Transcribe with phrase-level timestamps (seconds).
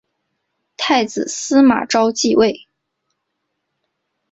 [0.77, 2.65] 太子司马绍即位。